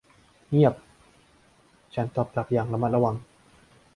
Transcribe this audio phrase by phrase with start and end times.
[0.49, 0.73] เงียบ
[1.93, 3.15] ฉันตอบกลับอย่างระมัดระวัง